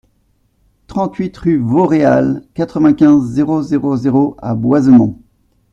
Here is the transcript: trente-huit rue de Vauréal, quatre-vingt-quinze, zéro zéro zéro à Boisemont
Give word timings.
trente-huit 0.87 1.37
rue 1.37 1.59
de 1.59 1.63
Vauréal, 1.63 2.41
quatre-vingt-quinze, 2.55 3.23
zéro 3.33 3.61
zéro 3.61 3.95
zéro 3.97 4.35
à 4.39 4.55
Boisemont 4.55 5.15